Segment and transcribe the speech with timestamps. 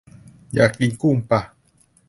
[0.53, 1.41] อยากกินกุ้งปะ